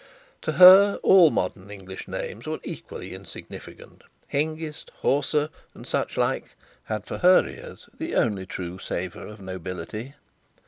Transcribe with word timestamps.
To 0.41 0.53
her 0.53 0.95
all 1.03 1.29
modern 1.29 1.69
English 1.69 2.07
names 2.07 2.47
were 2.47 2.59
equally 2.63 3.13
insignificant. 3.13 4.03
Hengist, 4.29 4.89
Horsa, 5.03 5.51
and 5.75 5.85
such 5.85 6.17
like, 6.17 6.55
had 6.85 7.05
for 7.05 7.19
her 7.19 7.43
the 7.99 8.15
only 8.15 8.47
true 8.47 8.79
savour 8.79 9.27
of 9.27 9.39
nobility. 9.39 10.15